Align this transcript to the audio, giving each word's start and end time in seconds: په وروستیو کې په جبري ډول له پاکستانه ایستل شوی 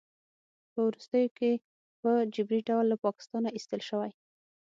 په 0.73 0.79
وروستیو 0.87 1.33
کې 1.37 1.51
په 2.01 2.11
جبري 2.33 2.61
ډول 2.69 2.85
له 2.89 2.97
پاکستانه 3.05 3.49
ایستل 3.53 3.81
شوی 3.89 4.11